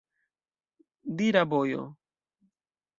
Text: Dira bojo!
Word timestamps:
Dira 1.19 1.45
bojo! 1.51 1.85